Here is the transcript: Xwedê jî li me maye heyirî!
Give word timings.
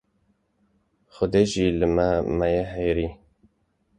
Xwedê 1.13 1.43
jî 1.51 1.65
li 1.79 1.87
me 1.95 2.09
maye 2.37 2.63
heyirî! 2.73 3.09